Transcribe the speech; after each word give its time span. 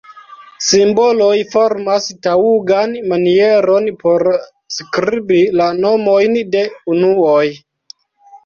Simboloj 0.67 1.33
formas 1.55 2.07
taŭgan 2.27 2.95
manieron 3.11 3.91
por 4.05 4.25
skribi 4.79 5.43
la 5.61 5.69
nomojn 5.85 6.37
de 6.57 6.65
unuoj. 6.97 7.47